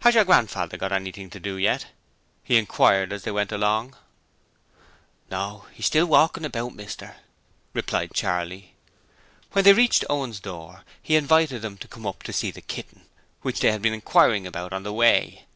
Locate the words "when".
9.52-9.62